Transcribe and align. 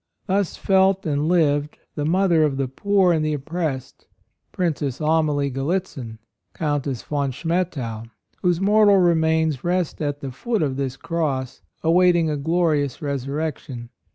Thus 0.25 0.57
felt 0.57 1.05
and 1.05 1.27
lived 1.27 1.77
the 1.93 2.05
mother 2.05 2.41
of 2.43 2.57
the 2.57 2.67
poor 2.67 3.13
and 3.13 3.23
the 3.23 3.35
oppressed, 3.35 4.07
Princess 4.51 4.99
Amalie 4.99 5.51
Gallitzin, 5.51 6.17
Countess 6.55 7.03
von 7.03 7.25
AND 7.25 7.31
MOTHER. 7.31 7.31
Ill 7.31 7.31
Schmettau, 7.91 8.03
whose 8.41 8.59
mortal 8.59 8.97
re 8.97 9.13
mains 9.13 9.63
rest 9.63 10.01
at 10.01 10.21
the 10.21 10.31
foot 10.31 10.63
of 10.63 10.75
this 10.75 10.97
cross, 10.97 11.61
awaiting 11.83 12.31
a 12.31 12.37
glorious 12.37 12.99
resurrection. 12.99 13.89